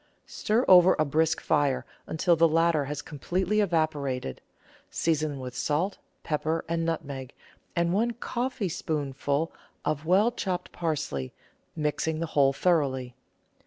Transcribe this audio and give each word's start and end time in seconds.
Stir 0.25 0.65
over 0.67 0.95
a 0.97 1.05
brisk 1.05 1.39
fire 1.39 1.85
until 2.07 2.35
the 2.35 2.47
latter 2.47 2.85
has 2.85 3.03
completely 3.03 3.59
evaporated; 3.59 4.41
season 4.89 5.39
with 5.39 5.55
salt, 5.55 5.99
pepper, 6.23 6.65
and 6.67 6.83
nutmeg, 6.83 7.35
and 7.75 7.93
one 7.93 8.13
coffeespoonful 8.13 9.51
of 9.85 10.05
well 10.07 10.31
chopped 10.31 10.71
parsley, 10.71 11.33
mixing 11.75 12.19
the 12.19 12.25
whole 12.33 12.51
thoroughly. 12.51 13.13